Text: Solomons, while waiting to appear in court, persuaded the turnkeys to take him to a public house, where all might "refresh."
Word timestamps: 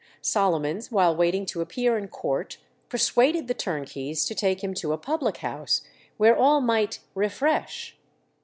Solomons, 0.23 0.91
while 0.91 1.15
waiting 1.15 1.45
to 1.45 1.61
appear 1.61 1.95
in 1.95 2.07
court, 2.07 2.57
persuaded 2.89 3.47
the 3.47 3.53
turnkeys 3.53 4.25
to 4.25 4.33
take 4.33 4.63
him 4.63 4.73
to 4.73 4.93
a 4.93 4.97
public 4.97 5.37
house, 5.45 5.83
where 6.17 6.35
all 6.35 6.59
might 6.59 7.01
"refresh." 7.13 7.95